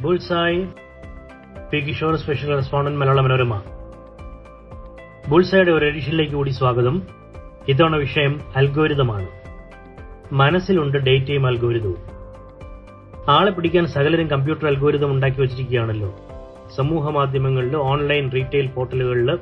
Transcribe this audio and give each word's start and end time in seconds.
Bull's eye 0.00 0.68
P 1.70 1.78
Kishore 1.78 2.16
special 2.16 2.54
respondent 2.54 3.00
Malayala 3.00 3.20
Manorama. 3.20 3.62
ബുൾസായുടെ 5.28 5.70
ഒരു 5.70 5.86
എഡിഷനിലേക്ക് 5.86 6.32
കൂടി 6.32 6.50
സ്വാഗതം. 6.50 7.02
ഇത്തവണ 7.68 7.96
വിഷയം 7.96 8.40
അൽഗോരിതമാണ്. 8.56 9.28
മനസ്സിലുണ്ട് 10.32 10.98
ഡേറ്റയും 10.98 11.46
അൽഗോരിതവും. 11.46 11.96
ആളെ 13.30 13.50
പിടിക്കാൻ 13.50 13.86
സകലരും 13.86 14.28
കമ്പ്യൂട്ടർ 14.28 14.66
അൽഗോരിതം 14.66 15.10
ഉണ്ടാക്കി 15.10 15.40
വെച്ചിരിക്കുകയാണല്ലോ. 15.40 16.16
സമൂഹ 16.76 17.10
മാധ്യമങ്ങളിൽ 17.10 17.76
ഓൺലൈൻ 17.76 18.30
റീറ്റെയിൽ 18.34 18.66
പോർട്ടലുകളിൽ 18.66 19.38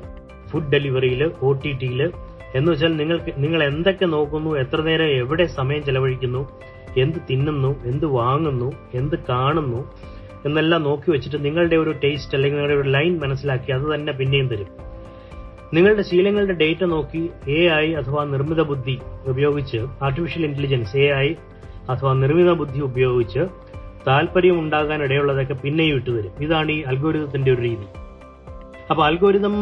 ഫുഡ് 0.49 0.73
ഡെലിവറിയിൽ 0.73 1.33
ഒ 1.43 1.53
ടി 1.53 1.73
ടിയിൽ 1.73 2.13
എന്ന് 2.55 2.73
വെച്ചാൽ 2.73 2.97
നിങ്ങൾക്ക് 2.97 3.33
നിങ്ങൾ 3.37 3.65
എന്തൊക്കെ 3.65 4.05
നോക്കുന്നു 4.05 4.59
എത്ര 4.59 4.81
നേരം 4.81 5.05
എവിടെ 5.05 5.45
സമയം 5.47 5.83
ചെലവഴിക്കുന്നു 5.83 6.49
എന്ത് 6.99 7.19
തിന്നുന്നു 7.31 7.83
എന്ത് 7.85 8.07
വാങ്ങുന്നു 8.07 8.73
എന്ത് 8.95 9.17
കാണുന്നു 9.29 9.93
എന്നെല്ലാം 10.47 10.83
നോക്കി 10.83 11.11
വെച്ചിട്ട് 11.11 11.45
നിങ്ങളുടെ 11.45 11.77
ഒരു 11.77 11.91
ടേസ്റ്റ് 12.05 12.35
അല്ലെങ്കിൽ 12.35 12.59
നിങ്ങളുടെ 12.59 12.81
ഒരു 12.81 12.89
ലൈൻ 12.89 13.19
മനസ്സിലാക്കി 13.19 13.73
അത് 13.73 13.95
തന്നെ 13.95 14.13
പിന്നെയും 14.13 14.49
തരും. 14.49 14.67
നിങ്ങളുടെ 15.75 16.03
ശീലങ്ങളുടെ 16.03 16.53
ഡേറ്റ 16.53 16.85
നോക്കി 16.85 17.31
എ 17.49 17.67
ഐ 17.67 17.95
അഥവാ 17.95 18.25
നിർമ്മിത 18.25 18.63
ബുദ്ധി 18.63 18.99
ഉപയോഗിച്ച് 19.27 19.77
ആർട്ടിഫിഷ്യൽ 20.03 20.45
ഇന്റലിജൻസ് 20.45 20.97
എ 20.97 21.09
ഐ 21.09 21.35
അഥവാ 21.91 22.13
നിർമ്മിത 22.15 22.53
ബുദ്ധി 22.53 22.81
ഉപയോഗിച്ച് 22.81 23.39
താല്പര്യം 24.07 24.61
ഉണ്ടാകാൻ 24.61 25.03
ഇടയുള്ളതൊക്കെ 25.03 25.55
പിന്നെയും 25.55 25.97
ഇട്ടുതരും. 25.97 26.33
ഇതാണ് 26.41 26.73
ഈ 26.73 26.83
അൽഗോരിതത്തിന്റെ 26.83 27.53
ഒരു 27.53 27.61
രീതി. 27.61 27.87
അപ്പൊ 28.91 29.03
അൽഗോരിതം 29.09 29.55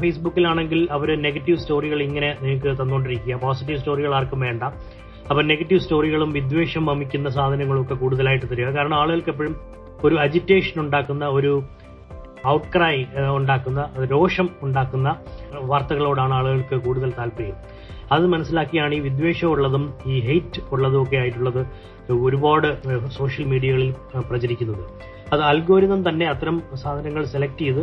ഫേസ്ബുക്കിലാണെങ്കിൽ 0.00 0.80
അവർ 0.96 1.08
നെഗറ്റീവ് 1.26 1.58
സ്റ്റോറികൾ 1.62 1.98
ഇങ്ങനെ 2.08 2.28
നിങ്ങൾക്ക് 2.42 2.72
തന്നുകൊണ്ടിരിക്കുക 2.80 3.36
പോസിറ്റീവ് 3.44 3.78
സ്റ്റോറികൾ 3.80 4.12
ആർക്കും 4.18 4.40
വേണ്ട. 4.46 4.62
അപ്പൊ 5.30 5.40
നെഗറ്റീവ് 5.52 5.80
സ്റ്റോറികളും 5.84 6.30
വിദ്വേഷം 6.38 6.86
വമിക്കുന്ന 6.86 7.28
സാധനങ്ങളും 7.30 7.80
ഒക്കെ 7.84 7.94
കൂടുതലായിട്ട് 8.02 8.46
തരിക. 8.50 8.68
കാരണം 8.76 8.96
ആളുകൾക്ക് 9.00 9.30
എപ്പോഴും 9.34 9.56
ഒരു 10.06 10.16
അജിറ്റേഷൻ 10.24 10.76
ഉണ്ടാക്കുന്ന 10.84 11.24
ഒരു 11.38 11.52
ഔട്ട്ക്രൈ 12.46 12.96
ഉണ്ടാക്കുന്ന 13.38 13.80
രോഷം 14.12 14.48
ഉണ്ടാക്കുന്ന 14.62 15.08
വാർത്തകളോടാണ് 15.70 16.34
ആളുകൾക്ക് 16.34 16.76
കൂടുതൽ 16.86 17.10
താല്പര്യം. 17.18 17.56
അത് 18.14 18.26
മനസ്സിലാക്കിയാണ് 18.32 18.94
ഈ 18.94 19.00
വിദ്വേഷമുള്ളതും 19.08 19.84
ഈ 20.06 20.16
ഹെയ്റ്റ് 20.26 20.60
ഉള്ളതും 20.74 21.00
ഒക്കെ 21.02 21.16
ആയിട്ടുള്ളത് 21.16 21.62
ഒരുപാട് 22.26 22.68
സോഷ്യൽ 23.18 23.46
മീഡിയകളിൽ 23.52 23.90
പ്രചരിക്കുന്നത്. 24.30 24.84
അത് 25.32 25.42
അൽഗോരിതം 25.42 26.00
തന്നെ 26.08 26.26
അത്തരം 26.32 26.56
സാധനങ്ങൾ 26.82 27.24
സെലക്ട് 27.24 27.58
ചെയ്ത് 27.58 27.82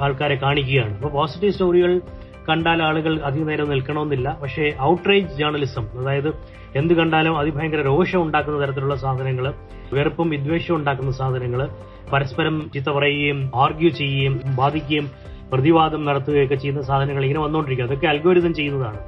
ആൾക്കാരെ 0.00 0.34
കാണിക്കുകയാണ്. 0.34 0.94
അപ്പോൾ 0.94 1.08
പോസിറ്റീവ് 1.08 1.52
സ്റ്റോറികൾ 1.52 2.00
കണ്ടാൽ 2.48 2.82
ആളുകൾ 2.82 3.20
അധികം 3.20 3.46
നേരം 3.46 3.70
നിൽക്കണമെന്നില്ല. 3.70 4.38
പക്ഷേ 4.42 4.74
ഔട്ട്റേജ് 4.80 5.34
ജേർണലിസം 5.38 5.86
അതായത് 6.00 6.30
എന്ത് 6.76 6.94
കണ്ടാലും 6.94 7.38
അതിഭയങ്കര 7.38 7.80
രോഷം 7.80 8.22
ഉണ്ടാക്കുന്ന 8.22 8.66
തരത്തിലുള്ള 8.66 8.94
സാധനങ്ങൾ 8.94 9.46
വെറുപ്പും 9.92 10.30
വിദ്വേഷവും 10.30 10.76
ഉണ്ടാക്കുന്ന 10.78 11.12
സാധനങ്ങൾ 11.12 11.68
പരസ്പരം 12.12 12.70
ചിത്ത 12.74 12.88
പറയുകയും 12.90 13.50
ആർഗ്യൂ 13.54 13.90
ചെയ്യുകയും 13.90 14.34
ബാധിക്കുകയും 14.56 15.10
പ്രതിവാദം 15.52 16.04
നടത്തുകയൊക്കെ 16.04 16.54
ചെയ്യുന്ന 16.54 16.82
സാധനങ്ങൾ 16.82 17.22
ഇങ്ങനെ 17.22 17.40
വന്നുകൊണ്ടിരിക്കുക 17.40 17.86
അതൊക്കെ 17.86 18.06
അൽഗോരിതം 18.06 18.54
ചെയ്യുന്നതാണ്. 18.54 18.98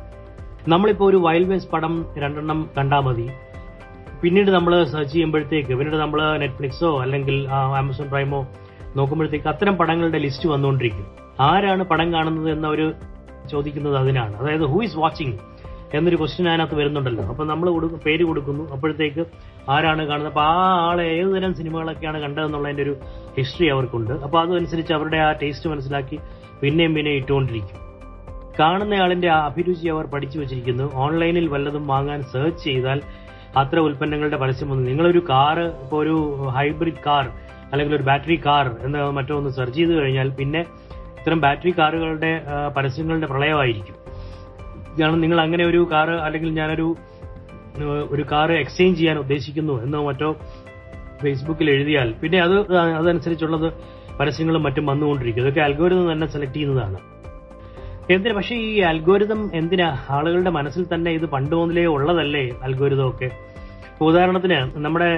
നമ്മളിപ്പോൾ 0.68 1.10
ഒരു 1.10 1.16
വൈൽഡ് 1.16 1.48
വേസ് 1.48 1.68
പടം 1.68 2.06
രണ്ടെണ്ണം 2.18 2.70
കണ്ടാൽ 2.78 3.00
മതി. 3.00 3.30
പിന്നീട് 4.22 4.50
നമ്മൾ 4.50 4.84
സെർച്ച് 4.84 5.12
ചെയ്യുമ്പോഴത്തേക്ക് 5.12 5.68
പിന്നീട് 5.68 5.96
നമ്മൾ 5.96 6.38
നെറ്റ്ഫ്ലിക്സോ 6.38 7.00
അല്ലെങ്കിൽ 7.02 7.48
ആമസോൺ 7.50 8.08
പ്രൈമോ 8.08 8.40
നോക്കുമ്പോഴത്തേക്ക് 8.96 9.48
അത്തരം 9.48 9.76
പടങ്ങളുടെ 9.76 10.18
ലിസ്റ്റ് 10.18 10.48
വന്നുകൊണ്ടിരിക്കും. 10.48 11.06
ആരാണ് 11.40 11.84
പടം 11.84 12.12
കാണുന്നത് 12.12 12.50
എന്നവർ 12.50 12.92
ചോദിക്കുന്നത് 13.50 13.96
അതിനാണ്. 13.96 14.36
അതായത് 14.36 14.64
ഹൂ 14.64 14.82
ഇസ് 14.82 14.96
വാച്ചിങ് 14.96 15.38
എന്നൊരു 15.94 16.16
ക്വസ്റ്റ്യൻ 16.16 16.48
അതിനകത്ത് 16.48 16.74
വരുന്നുണ്ടല്ലോ. 16.74 17.24
അപ്പൊ 17.24 17.44
നമ്മൾ 17.44 17.86
പേര് 17.86 18.24
കൊടുക്കുന്നു. 18.24 18.70
അപ്പോഴത്തേക്ക് 18.72 19.26
ആരാണ് 19.70 20.04
കാണുന്നത്? 20.04 20.28
അപ്പൊ 20.28 20.40
ആ 20.40 20.88
ആളെ 20.90 21.02
ഏത് 21.02 21.36
തരം 21.36 21.54
സിനിമകളൊക്കെയാണ് 21.54 22.20
കണ്ടതെന്നുള്ളതിന്റെ 22.20 22.82
ഒരു 22.82 22.96
ഹിസ്റ്ററി 23.38 23.66
അവർക്കുണ്ട്. 23.66 24.12
അപ്പൊ 24.12 24.40
അതനുസരിച്ച് 24.40 24.92
അവരുടെ 24.92 25.16
ആ 25.16 25.32
ടേസ്റ്റ് 25.32 25.70
മനസ്സിലാക്കി 25.70 26.18
പിന്നെയും 26.62 26.94
പിന്നെയും 26.94 27.16
ഇട്ടുകൊണ്ടിരിക്കും. 27.16 27.90
കാണുന്നയാളിന്റെ 28.60 29.30
അഭിരുചി 29.30 29.88
അവർ 29.88 30.06
പഠിച്ചു 30.06 30.38
വെച്ചിരിക്കുന്നു. 30.38 30.90
ഓൺലൈനിൽ 30.94 31.48
വല്ലതും 31.48 31.86
വാങ്ങാൻ 31.86 32.22
സെർച്ച് 32.22 32.64
ചെയ്താൽ 32.64 33.00
അത്ര 33.56 33.78
ഉൽപ്പന്നങ്ങളുടെ 33.78 34.36
പരസ്യം 34.36 34.70
വന്നു. 34.70 34.88
നിങ്ങളൊരു 34.88 35.18
കാറ് 35.18 35.58
ഇപ്പോൾ 35.58 36.02
ഒരു 36.02 36.46
ഹൈബ്രിഡ് 36.48 36.94
കാർ 37.06 37.28
അല്ലെങ്കിൽ 37.72 37.96
ഒരു 37.96 38.02
ബാറ്ററി 38.02 38.40
കാർ 38.46 38.76
എന്ന് 38.80 39.12
മറ്റൊന്ന് 39.12 39.50
സെർച്ച് 39.50 39.76
ചെയ്ത് 39.76 39.94
കഴിഞ്ഞാൽ 39.94 40.30
പിന്നെ 40.30 40.60
ഇത്തരം 41.18 41.40
ബാറ്ററി 41.40 41.74
കാറുകളുടെ 41.78 42.42
പരസ്യങ്ങളുടെ 42.76 43.26
പ്രളയമായിരിക്കും. 43.26 43.94
കാരണം 45.00 45.20
നിങ്ങൾ 45.20 45.40
അങ്ങനെ 45.40 45.64
ഒരു 45.64 45.88
കാറ് 45.92 46.10
അല്ലെങ്കിൽ 46.10 46.50
ഞാനൊരു 46.50 46.94
ഒരു 48.10 48.24
കാറ് 48.32 48.50
എക്സ്ചേഞ്ച് 48.50 48.98
ചെയ്യാൻ 48.98 49.18
ഉദ്ദേശിക്കുന്നു 49.18 49.82
എന്നോ 49.82 50.06
മറ്റോ 50.06 50.32
ഫേസ്ബുക്കിൽ 51.22 51.70
എഴുതിയാൽ 51.70 52.12
പിന്നെ 52.12 52.42
അത് 52.42 52.76
അതനുസരിച്ചുള്ളത് 52.76 53.72
പരസ്യങ്ങളും 54.20 54.62
മറ്റും 54.62 54.86
വന്നുകൊണ്ടിരിക്കും. 54.86 55.42
ഇതൊക്കെ 55.42 55.60
അൽഗോരിതം 55.60 56.12
തന്നെ 56.12 56.26
സെലക്ട് 56.26 56.54
ചെയ്യുന്നതാണ്. 56.54 56.98
എന്തിനാ? 58.12 58.34
പക്ഷേ 58.34 58.54
ഈ 58.56 58.80
അൽഗോരിതം 58.80 59.50
എന്തിനാ? 59.54 60.06
ആളുകളുടെ 60.10 60.50
മനസ്സിൽ 60.50 60.86
തന്നെ 60.94 61.10
ഇത് 61.10 61.26
പണ്ട് 61.26 61.56
മുതലേ 61.56 61.84
ഉള്ളതല്ലേ 61.84 62.50
അൽഗോരിതം 62.62 63.08
ഒക്കെ? 63.08 63.30
ഉദാഹരണത്തിന് 64.00 64.70
നമ്മുടെ 64.76 65.10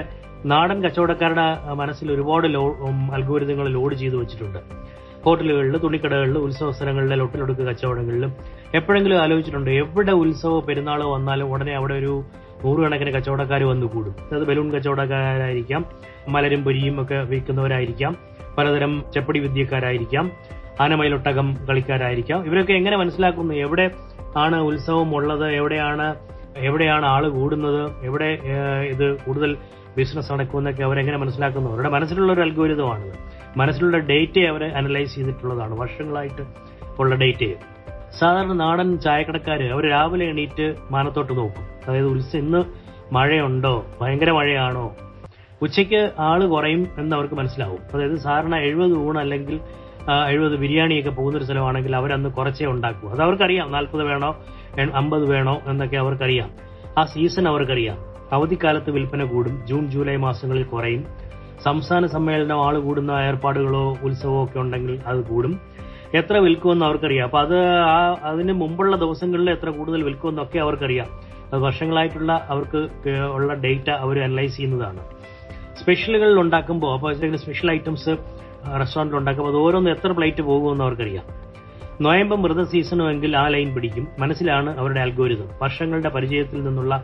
നാടൻ 0.45 0.83
കച്ചവടക്കാരുടെ 0.83 1.73
മനസ്സിൽ 1.73 2.11
ഒരുപാട് 2.11 2.53
ലോ 2.53 2.63
അൽഗോരിതങ്ങൾ 3.13 3.69
ലോഡ് 3.69 3.95
ചെയ്തു 3.95 4.15
വെച്ചിട്ടുണ്ട്. 4.15 4.59
ഹോട്ടലുകളിൽ 5.25 5.77
തുണിക്കടകളിൽ 5.77 6.37
ഉത്സവ 6.37 6.71
സ്ഥലങ്ങളിലെ 6.71 7.15
ലൊട്ടിലൊടുക്ക് 7.15 7.61
കച്ചവടങ്ങളിലും 7.61 8.33
എപ്പോഴെങ്കിലും 8.75 9.17
ആലോചിച്ചിട്ടുണ്ട് 9.21 9.71
എവിടെ 9.71 10.11
ഉത്സവ 10.11 10.59
പെരുന്നാളോ 10.59 11.13
വന്നാലും 11.13 11.51
ഉടനെ 11.53 11.75
അവിടെ 11.75 11.93
ഒരു 11.93 12.23
നൂറുകണക്കിന് 12.65 13.13
കച്ചവടക്കാർ 13.13 13.63
വന്നു 13.63 13.85
കൂടും. 13.85 14.15
അത് 14.33 14.43
ബലൂൺ 14.47 14.71
കച്ചവടക്കാരായിരിക്കാം 14.71 15.85
മലരും 16.27 16.63
പൊരിയും 16.63 17.01
ഒക്കെ 17.01 17.15
വിൽക്കുന്നവരായിരിക്കാം 17.15 18.17
പലതരം 18.57 19.03
ചെപ്പടി 19.13 19.39
വിദ്യക്കാരായിരിക്കാം 19.39 20.31
ആനമയിലൊട്ടകം 20.81 21.57
കളിക്കാരായിരിക്കാം. 21.69 22.45
ഇവരൊക്കെ 22.45 22.73
എങ്ങനെ 22.73 22.97
മനസ്സിലാക്കുന്നു 22.97 23.53
എവിടെ 23.53 23.91
ആണ് 24.37 24.61
ഉത്സവം 24.61 25.15
ഉള്ളത് 25.15 25.47
എവിടെയാണ് 25.51 26.15
എവിടെയാണ് 26.57 27.05
ആൾ 27.05 27.29
കൂടുന്നത്? 27.29 27.91
എവിടെ 28.05 28.39
ഇത് 28.81 29.17
കൂടുതൽ 29.17 29.57
ബിസിനസ് 29.97 30.33
നടക്കുമെന്നൊക്കെ 30.33 30.83
അവരെങ്ങനെ 30.83 31.17
മനസ്സിലാക്കുന്നു? 31.17 31.69
അവരുടെ 31.69 31.89
മനസ്സിലുള്ള 31.89 32.33
ഒരു 32.33 32.41
അൽഗോരിതമാണിത്. 32.41 33.13
മനസ്സിലുള്ള 33.57 33.97
ഡേറ്റയെ 33.97 34.45
അവർ 34.45 34.63
അനലൈസ് 34.63 35.15
ചെയ്തിട്ടുള്ളതാണ്. 35.15 35.79
വർഷങ്ങളായിട്ട് 35.79 36.41
ഉള്ള 36.99 37.15
ഡേറ്റയെ. 37.15 37.53
സാധാരണ 38.19 38.53
നാടൻ 38.53 38.97
ചായക്കടക്കാർ 38.99 39.63
അവർ 39.63 39.89
രാവിലെ 39.89 40.25
എണീറ്റ് 40.25 40.75
മാനത്തോട്ട് 40.91 41.37
നോക്കും. 41.37 41.63
അതായത് 41.87 42.05
ഉത്സവം 42.05 42.41
ഇന്ന് 42.41 42.63
മഴയുണ്ടോ? 43.11 43.85
ഭയങ്കര 44.01 44.31
മഴയാണോ? 44.31 44.95
ഉച്ചയ്ക്ക് 45.61 46.11
ആൾ 46.19 46.45
കുറയും 46.45 46.87
എന്ന് 46.97 47.15
അവർക്ക് 47.15 47.33
മനസ്സിലാവും. 47.33 47.79
അതായത് 47.93 48.15
സാധാരണ 48.15 48.55
എഴുപത് 48.55 48.97
ഊണ് 48.97 49.19
അല്ലെങ്കിൽ 49.19 49.59
എഴുപത് 50.27 50.55
ബിരിയാണിയൊക്കെ 50.55 51.09
പോകുന്ന 51.09 51.37
ഒരു 51.37 51.45
സ്ഥലമാണെങ്കിൽ 51.45 51.95
അവരന്ന് 51.95 52.29
കുറച്ചേ 52.29 52.65
ഉണ്ടാക്കൂ. 52.65 53.09
അത് 53.09 53.21
അവർക്കറിയാം. 53.21 53.71
നാൽപ്പത് 53.71 54.03
വേണോ? 54.03 54.35
അമ്പത് 54.81 55.25
വേണോ 55.25 55.61
എന്നൊക്കെ 55.67 55.97
അവർക്കറിയാം. 55.97 56.51
ആ 56.97 57.03
സീസൺ 57.03 57.47
അവർക്കറിയാം. 57.47 57.97
അവധിക്കാലത്ത് 58.31 58.91
വിൽപ്പന 58.91 59.23
കൂടും. 59.23 59.65
ജൂൺ 59.65 59.91
ജൂലൈ 59.91 60.15
മാസങ്ങളിൽ 60.15 60.63
കുറയും. 60.63 61.07
സംസ്ഥാന 61.63 62.05
സമ്മേളനം 62.05 62.65
ആൾ 62.65 62.79
കൂടുന്ന 62.79 63.11
ഏർപ്പാടുകളോ 63.11 63.97
ഉത്സവമോ 64.03 64.43
ഒക്കെ 64.43 64.59
ഉണ്ടെങ്കിൽ 64.59 64.99
അത് 65.07 65.27
കൂടും. 65.27 65.59
എത്ര 66.13 66.37
വിൽക്കുമെന്ന് 66.37 66.85
അവർക്കറിയാം. 66.85 67.23
അപ്പൊ 67.23 67.39
അത് 67.39 67.67
ആ 67.67 68.15
അതിന് 68.23 68.53
മുമ്പുള്ള 68.53 68.95
ദിവസങ്ങളിൽ 68.95 69.51
എത്ര 69.51 69.69
കൂടുതൽ 69.69 70.03
വിൽക്കുമെന്നൊക്കെ 70.03 70.59
അവർക്കറിയാം. 70.59 71.05
അത് 71.53 71.61
വർഷങ്ങളായിട്ടുള്ള 71.61 72.45
അവർക്ക് 72.49 73.09
ഉള്ള 73.09 73.53
ഡേറ്റ 73.53 73.89
അവർ 73.89 74.23
അനലൈസ് 74.23 74.57
ചെയ്യുന്നതാണ്. 74.57 74.99
സ്പെഷ്യലുകളിൽ 75.81 76.39
ഉണ്ടാക്കുമ്പോൾ 76.39 76.93
അപ്പോൾ 76.93 77.35
സ്പെഷ്യൽ 77.35 77.71
ഐറ്റംസ് 77.71 78.09
റെസ്റ്റോറന്റിൽ 78.79 79.17
ഉണ്ടാക്കുമ്പോൾ 79.17 79.49
അത് 79.49 79.57
ഓരോന്ന് 79.57 79.91
എത്ര 79.91 80.11
പ്ലേറ്റ് 80.11 80.41
പോകുമെന്ന് 80.41 80.83
അവർക്കറിയാം. 80.83 81.42
നോയമ്പ് 82.01 82.35
മൃത 82.35 82.63
സീസണുമെങ്കിൽ 82.63 83.37
ആ 83.37 83.47
ലൈൻ 83.47 83.73
പിടിക്കും. 83.73 84.07
മനസ്സിലാണ് 84.19 84.77
അവരുടെ 84.77 84.99
അൽഗോരിതം. 84.99 85.49
വർഷങ്ങളുടെ 85.61 86.09
പരിചയത്തിൽ 86.09 86.63
നിന്നുള്ള 86.63 87.03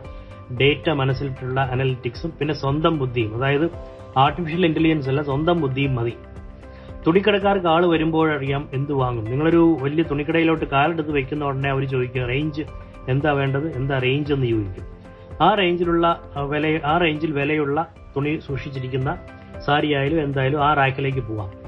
ഡേറ്റ 0.60 0.90
മനസ്സിലിട്ടുള്ള 0.90 1.60
അനലിറ്റിക്സും 1.60 2.32
പിന്നെ 2.38 2.54
സ്വന്തം 2.54 2.98
ബുദ്ധിയും. 2.98 3.36
അതായത് 3.36 3.70
ആർട്ടിഫിഷ്യൽ 4.18 4.66
ഇന്റലിജൻസ് 4.66 5.08
അല്ല 5.08 5.22
സ്വന്തം 5.22 5.60
ബുദ്ധിയും 5.60 5.94
മതി. 5.94 6.12
തുണിക്കടക്കാർക്ക് 7.06 7.66
ആൾ 7.66 7.86
വരുമ്പോഴറിയാം 7.86 8.68
എന്ത് 8.72 8.92
വാങ്ങും. 8.92 9.24
നിങ്ങളൊരു 9.24 9.76
വലിയ 9.82 10.02
തുണിക്കടയിലോട്ട് 10.02 10.64
കാലെടുത്ത് 10.64 11.10
വെക്കുന്ന 11.10 11.44
ഉടനെ 11.44 11.70
അവർ 11.70 11.84
ചോദിക്കുക 11.84 12.22
റേഞ്ച് 12.22 12.62
എന്താ 13.08 13.32
വേണ്ടത്? 13.32 13.76
എന്താ 13.76 13.98
റേഞ്ച് 13.98 14.32
എന്ന് 14.32 14.46
ചോദിക്കും. 14.46 14.86
ആ 15.42 15.54
റേഞ്ചിലുള്ള 15.54 16.20
വില 16.48 16.80
ആ 16.84 16.98
റേഞ്ചിൽ 16.98 17.32
വിലയുള്ള 17.32 17.86
തുണി 18.16 18.40
സൂക്ഷിച്ചിരിക്കുന്ന 18.46 19.18
സാരിയായാലും 19.66 20.22
എന്തായാലും 20.22 20.64
ആ 20.64 20.74
റാക്കിലേക്ക് 20.74 21.18
പോവാം. 21.18 21.59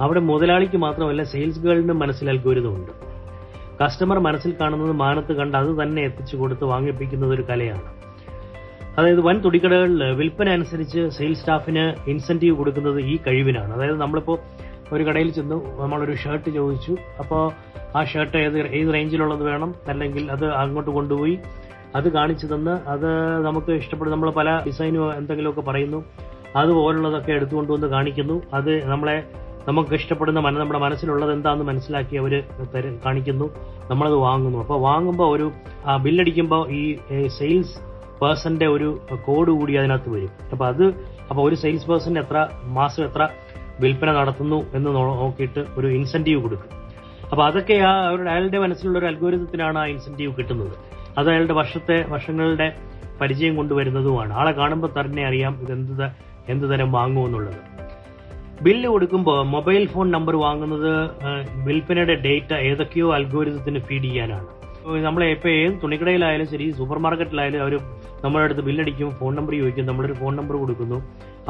അവിടെ 0.00 0.20
മുതലാളിക്ക് 0.20 0.76
മാത്രമല്ല 0.76 1.22
സെയിൽസ് 1.22 1.60
ഗേളിനും 1.60 1.98
മനസ്സിൽ 1.98 2.30
അൽഗോരിതമുണ്ട് 2.30 2.92
കസ്റ്റമർ 3.84 4.18
മനസ്സിൽ 4.18 4.54
കാണുന്നത് 4.60 4.92
മാനത്ത് 4.92 5.32
കണ്ട് 5.32 5.56
അത് 5.58 5.82
തന്നെ 5.82 6.02
എത്തിച്ചു 6.02 6.36
കൊടുത്ത് 6.36 6.64
വാങ്ങിപ്പിക്കുന്നത് 6.64 7.34
ഒരു 7.34 7.42
കലയാണ്. 7.42 7.96
അതായത് 8.98 9.20
വൻ 9.20 9.38
തുടിക്കടകളിൽ 9.38 10.04
വിൽപ്പന 10.04 10.48
അനുസരിച്ച് 10.48 11.08
സെയിൽസ് 11.08 11.40
സ്റ്റാഫിന് 11.40 12.10
ഇൻസെന്റീവ് 12.10 12.56
കൊടുക്കുന്നത് 12.56 13.00
ഈ 13.00 13.18
കഴിവിനാണ്. 13.26 13.74
അതായത് 13.74 14.00
നമ്മളിപ്പോൾ 14.00 14.38
ഒരു 14.92 15.04
കടയിൽ 15.04 15.30
ചെന്നു 15.30 15.80
നമ്മളൊരു 15.80 16.14
ഷർട്ട് 16.14 16.50
ചോദിച്ചു 16.50 16.96
അപ്പോൾ 17.18 17.52
ആ 17.98 18.04
ഷർട്ട് 18.04 18.36
ഏത് 18.36 18.58
ഏത് 18.66 18.94
റേഞ്ചിലുള്ളത് 18.94 19.42
വേണം? 19.42 19.74
അല്ലെങ്കിൽ 19.88 20.32
അത് 20.32 20.46
അങ്ങോട്ട് 20.52 20.90
കൊണ്ടുപോയി 20.90 21.38
അത് 21.96 22.12
കാണിച്ചു 22.12 22.46
തന്ന് 22.46 22.70
അത് 22.70 23.40
നമുക്ക് 23.46 23.72
ഇഷ്ടപ്പെടും. 23.72 24.12
നമ്മൾ 24.12 24.30
പല 24.30 24.62
ഡിസൈനോ 24.66 25.12
എന്തെങ്കിലുമൊക്കെ 25.12 25.60
പറയുന്നു. 25.60 26.04
അതുപോലുള്ളതൊക്കെ 26.56 27.32
എടുത്തുകൊണ്ടുവന്ന് 27.32 27.86
കാണിക്കുന്നു. 27.86 28.42
അത് 28.54 28.86
നമ്മളെ 28.86 29.24
നമുക്ക് 29.68 29.94
ഇഷ്ടപ്പെടുന്ന 29.94 30.40
മന 30.40 30.58
നമ്മുടെ 30.58 30.78
മനസ്സിലുള്ളത് 30.78 31.32
എന്താണെന്ന് 31.32 31.64
മനസ്സിലാക്കി 31.64 32.16
അവർ 32.16 32.44
കാണിക്കുന്നു. 33.04 33.54
നമ്മളത് 33.90 34.14
വാങ്ങുന്നു. 34.14 34.58
അപ്പോൾ 34.58 34.80
വാങ്ങുമ്പോൾ 34.80 35.36
ഒരു 35.36 35.52
ബില്ലടിക്കുമ്പോൾ 36.02 36.70
ഈ 36.70 36.96
സെയിൽസ് 37.28 37.78
പേഴ്സന്റെ 38.22 38.66
ഒരു 38.66 39.00
കോഡ് 39.24 39.50
കൂടി 39.50 39.74
അതിനകത്ത് 39.74 40.10
വരും. 40.10 40.30
അപ്പോൾ 40.52 40.66
അത് 40.68 40.84
അപ്പോൾ 41.30 41.48
ഒരു 41.48 41.54
സെയിൽസ് 41.54 41.86
പേഴ്സൺ 41.86 42.18
എത്ര 42.18 42.48
മാസം 42.64 43.04
എത്ര 43.04 43.28
വിൽപ്പന 43.80 44.12
നടത്തുന്നു 44.12 44.66
എന്ന് 44.74 44.90
നോക്കിയിട്ട് 44.96 45.64
ഒരു 45.76 45.86
ഇൻസെന്റീവ് 45.86 46.42
കൊടുക്കും. 46.42 46.70
അപ്പോൾ 47.30 47.44
അതൊക്കെ 47.46 47.74
ആ 47.74 48.06
അവരുടെ 48.06 48.30
അയാളുടെ 48.30 48.58
മനസ്സിലുള്ള 48.58 48.98
ഒരു 48.98 49.06
അൽഗോരിതത്തിനാണ് 49.06 49.78
ആ 49.78 49.86
ഇൻസെന്റീവ് 49.86 50.34
കിട്ടുന്നത്. 50.38 50.72
അത് 51.18 51.30
അയാളുടെ 51.30 51.52
വർഷത്തെ 51.52 52.04
വർഷങ്ങളുടെ 52.08 52.76
പരിചയം 53.20 53.56
കൊണ്ടുവരുന്നതുമാണ്. 53.56 54.32
ആളെ 54.32 54.52
കാണുമ്പോൾ 54.52 55.00
തന്നെ 55.00 55.26
അറിയാം 55.26 55.58
ഇത് 55.62 55.72
എന്ത് 55.72 56.10
എന്ത് 56.48 56.74
തരം 56.74 56.92
വാങ്ങുമെന്നുള്ളത്. 56.92 57.85
ബില്ല് 58.64 58.88
കൊടുക്കുമ്പോൾ 58.88 59.38
മൊബൈൽ 59.54 59.82
ഫോൺ 59.94 60.06
നമ്പർ 60.16 60.34
വാങ്ങുന്നത് 60.44 60.92
വിൽപ്പനയുടെ 61.66 62.14
ഡേറ്റ 62.26 62.52
ഏതൊക്കെയോ 62.68 63.08
അൽഗോരിതത്തിന് 63.16 63.80
ഫീഡ് 63.88 64.04
ചെയ്യാനാണ്. 64.04 64.46
നമ്മൾ 65.06 65.22
ഇപ്പോൾ 65.34 65.50
ഏത് 65.60 65.74
തുണിക്കടയിലായാലും 65.82 66.46
ശരി 66.52 66.66
സൂപ്പർ 66.78 66.98
മാർക്കറ്റിലായാലും 67.04 67.60
അവർ 67.64 67.74
നമ്മുടെ 68.24 68.42
അടുത്ത് 68.44 68.62
ബില്ലടിക്കും 68.68 69.08
ഫോൺ 69.18 69.32
നമ്പർ 69.38 69.54
ചോദിക്കും 69.60 69.86
നമ്മളൊരു 69.86 70.16
ഫോൺ 70.20 70.32
നമ്പർ 70.40 70.56
കൊടുക്കുന്നു. 70.62 70.98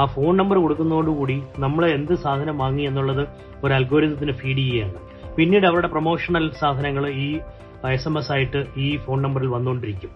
ആ 0.01 0.05
ഫോൺ 0.15 0.33
നമ്പർ 0.41 0.57
കൊടുക്കുന്നതോടുകൂടി 0.65 1.37
നമ്മൾ 1.65 1.83
എന്ത് 1.97 2.15
സാധനം 2.25 2.59
വാങ്ങി 2.63 2.85
എന്നുള്ളത് 2.91 3.23
ഒരു 3.65 3.73
അൽഗോരിതത്തിന് 3.79 4.35
ഫീഡ് 4.41 4.59
ചെയ്യുകയാണ്. 4.59 4.99
പിന്നീട് 5.37 5.67
അവരുടെ 5.71 5.91
പ്രൊമോഷണൽ 5.95 6.45
സാധനങ്ങൾ 6.63 7.07
ഈ 7.27 7.29
എസ് 7.95 8.09
എം 8.09 8.15
എസ് 8.19 8.33
ആയിട്ട് 8.33 8.61
ഈ 8.85 8.87
ഫോൺ 8.97 9.19
നമ്പറിൽ 9.23 9.49
വന്നുകൊണ്ടിരിക്കും 9.57 10.13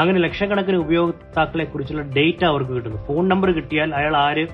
അങ്ങനെ 0.00 0.18
ലക്ഷക്കണക്കിന് 0.24 0.78
ഉപയോക്താക്കളെ 0.84 1.64
കുറിച്ചുള്ള 1.64 2.02
ഡേറ്റ 2.18 2.42
അവർക്ക് 2.50 2.72
കിട്ടുന്നു. 2.76 3.00
ഫോൺ 3.08 3.24
നമ്പർ 3.32 3.50
കിട്ടിയാൽ 3.58 3.90
അയാൾ 3.94 4.14
ആര് 4.26 4.44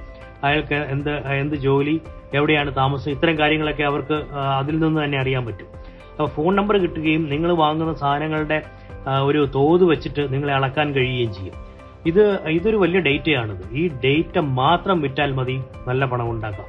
അയാൾക്ക് 0.45 0.75
എന്ത് 0.75 1.11
എന്ത് 1.27 1.55
ജോലി 1.55 2.01
എവിടെയാണ് 2.35 2.77
താമസം 2.77 3.11
ഇത്തരം 3.11 3.39
കാര്യങ്ങളൊക്കെ 3.39 3.83
അവർക്ക് 3.83 4.17
അതിൽ 4.33 4.79
നിന്ന് 4.79 5.05
തന്നെ 5.05 5.19
അറിയാൻ 5.19 5.47
പറ്റും. 5.47 5.69
അപ്പോൾ 6.11 6.29
ഫോൺ 6.29 6.57
നമ്പർ 6.57 6.77
കിട്ടുകയും 6.77 7.31
നിങ്ങൾ 7.31 7.57
വാങ്ങുന്ന 7.57 7.95
സാധനങ്ങളുടെ 7.95 8.63
ഒരു 9.23 9.49
തോത് 9.55 9.85
വെച്ചിട്ട് 9.85 10.33
നിങ്ങളെ 10.33 10.55
അളക്കാൻ 10.55 10.95
കഴിയുകയും 10.95 11.33
ചെയ്യും. 11.35 11.55
ഇത് 12.07 12.49
ഇതൊരു 12.49 12.77
വലിയ 12.77 13.01
ഡേറ്റയാണിത്. 13.01 13.73
ഈ 13.73 13.89
ഡേറ്റ 13.89 14.39
മാത്രം 14.39 15.01
വിറ്റാൽ 15.01 15.33
മതി 15.33 15.61
നല്ല 15.89 16.05
പണം 16.05 16.31
ഉണ്ടാക്കാം. 16.31 16.67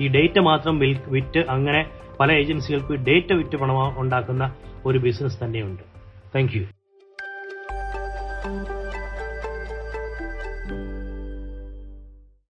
ഈ 0.00 0.08
ഡേറ്റ 0.08 0.38
മാത്രം 0.38 0.78
വിറ്റ് 1.08 1.38
അങ്ങനെ 1.38 1.86
പല 2.20 2.32
ഏജൻസികൾക്ക് 2.32 2.92
ഡേറ്റ 2.92 3.32
വിറ്റ് 3.32 3.56
പണം 3.56 4.00
ഉണ്ടാക്കുന്ന 4.00 4.54
ഒരു 4.86 4.98
ബിസിനസ് 4.98 5.44
തന്നെയുണ്ട്. 5.44 5.82
താങ്ക് 6.34 6.81